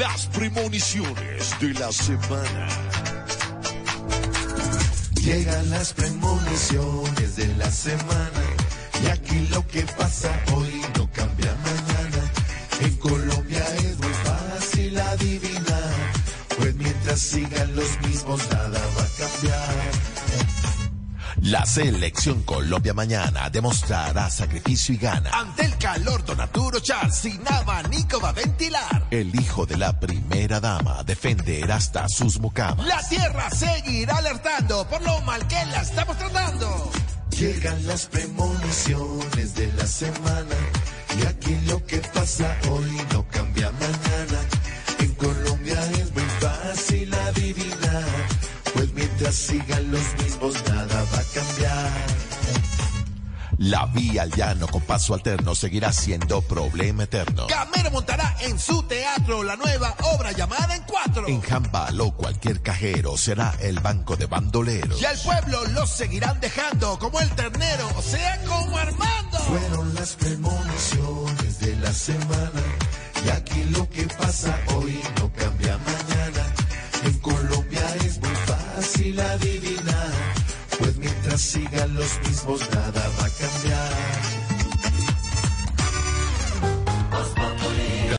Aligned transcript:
las 0.00 0.26
premoniciones 0.28 1.60
de 1.60 1.74
la 1.74 1.92
semana. 1.92 2.68
Llegan 5.22 5.68
las 5.68 5.92
premoniciones 5.92 7.36
de 7.36 7.46
la 7.56 7.70
semana 7.70 8.42
y 9.04 9.08
aquí 9.08 9.46
lo 9.50 9.66
que 9.66 9.82
pasa 9.98 10.30
hoy 10.54 10.80
no 10.96 11.06
cambia 11.12 11.54
mañana. 11.54 12.32
En 12.80 12.96
Colombia 12.96 13.62
es 13.76 13.98
muy 13.98 14.14
fácil 14.24 14.98
adivinar, 14.98 15.94
pues 16.56 16.74
mientras 16.76 17.20
sigan 17.20 17.76
los 17.76 18.00
mismos 18.00 18.40
nada 18.50 18.80
va 18.96 19.02
a 19.02 19.08
cambiar. 19.18 20.89
La 21.42 21.64
selección 21.64 22.42
Colombia 22.42 22.92
mañana 22.92 23.48
demostrará 23.48 24.28
sacrificio 24.30 24.94
y 24.94 24.98
gana. 24.98 25.30
Ante 25.32 25.64
el 25.64 25.76
calor, 25.78 26.24
Don 26.24 26.40
Arturo 26.40 26.80
Charles 26.80 27.16
sin 27.16 27.40
abanico 27.48 28.20
va 28.20 28.28
a 28.28 28.32
ventilar. 28.32 29.06
El 29.10 29.34
hijo 29.34 29.64
de 29.64 29.78
la 29.78 29.98
primera 29.98 30.60
dama 30.60 31.02
defenderá 31.02 31.76
hasta 31.76 32.08
sus 32.08 32.38
mucamas. 32.38 32.86
La 32.86 33.00
tierra 33.08 33.50
seguirá 33.50 34.16
alertando 34.16 34.86
por 34.88 35.00
lo 35.02 35.20
mal 35.22 35.46
que 35.48 35.64
la 35.66 35.80
estamos 35.80 36.18
tratando. 36.18 36.90
Llegan 37.30 37.86
las 37.86 38.06
premoniciones 38.06 39.54
de 39.54 39.72
la 39.72 39.86
semana 39.86 40.56
y 41.18 41.26
aquí 41.26 41.56
lo 41.66 41.84
que 41.86 41.98
pasa 41.98 42.54
hoy 42.70 42.90
no 43.12 43.26
cambia 43.28 43.70
mañana. 43.72 44.40
En 44.98 45.14
Colombia 45.14 45.80
es 45.92 46.12
muy 46.12 46.24
fácil 46.38 47.14
adivinar, 47.14 47.79
mientras 49.20 49.34
sigan 49.34 49.90
los 49.90 50.14
mismos 50.22 50.54
nada 50.68 51.04
va 51.12 51.18
a 51.18 51.24
cambiar. 51.34 51.90
La 53.58 53.84
vía 53.86 54.22
al 54.22 54.30
llano 54.30 54.66
con 54.68 54.80
paso 54.80 55.12
alterno 55.12 55.54
seguirá 55.54 55.92
siendo 55.92 56.40
problema 56.40 57.02
eterno. 57.02 57.46
Gamero 57.46 57.90
montará 57.90 58.34
en 58.40 58.58
su 58.58 58.82
teatro 58.84 59.42
la 59.42 59.56
nueva 59.56 59.94
obra 60.14 60.32
llamada 60.32 60.74
En 60.74 60.82
Cuatro. 60.84 61.28
En 61.28 61.42
Jambal 61.42 61.98
cualquier 62.16 62.62
cajero 62.62 63.18
será 63.18 63.54
el 63.60 63.78
banco 63.80 64.16
de 64.16 64.24
bandoleros. 64.24 65.02
Y 65.02 65.04
al 65.04 65.18
pueblo 65.18 65.66
lo 65.66 65.86
seguirán 65.86 66.40
dejando 66.40 66.98
como 66.98 67.20
el 67.20 67.28
ternero, 67.32 67.90
o 67.96 68.02
sea, 68.02 68.42
como 68.46 68.78
Armando. 68.78 69.38
Fueron 69.40 69.94
las 69.94 70.14
premoniciones 70.14 71.60
de 71.60 71.76
la 71.76 71.92
semana 71.92 72.62
y 73.26 73.28
aquí 73.28 73.64
lo 73.64 73.86
que 73.90 74.06
pasa 74.06 74.58
fácil 79.10 79.20
adivinar, 79.20 80.12
pues 80.78 80.96
mientras 80.96 81.40
sigan 81.40 81.94
los 81.94 82.20
mismos 82.26 82.60
nada 82.70 83.10
va 83.18 83.26
a 83.26 83.30
cambiar. 83.30 84.49